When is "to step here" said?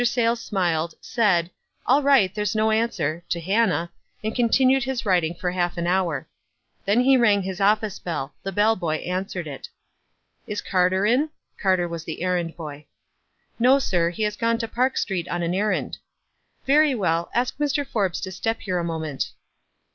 18.21-18.79